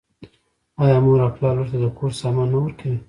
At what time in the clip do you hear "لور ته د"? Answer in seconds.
1.57-1.85